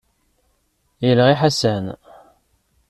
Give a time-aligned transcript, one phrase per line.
[1.05, 1.85] Yelɣi Ḥasan.